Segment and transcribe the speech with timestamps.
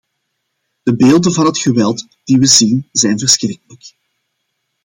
[0.83, 3.95] De beelden van het geweld die we zien, zijn verschrikkelijk.